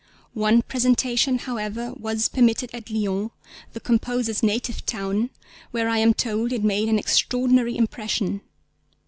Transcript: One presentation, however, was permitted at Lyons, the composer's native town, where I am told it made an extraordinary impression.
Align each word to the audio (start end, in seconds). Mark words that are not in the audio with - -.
One 0.33 0.63
presentation, 0.63 1.37
however, 1.37 1.93
was 1.95 2.27
permitted 2.27 2.71
at 2.73 2.89
Lyons, 2.89 3.29
the 3.73 3.79
composer's 3.79 4.41
native 4.41 4.83
town, 4.87 5.29
where 5.69 5.87
I 5.87 5.99
am 5.99 6.15
told 6.15 6.51
it 6.51 6.63
made 6.63 6.89
an 6.89 6.97
extraordinary 6.97 7.77
impression. 7.77 8.41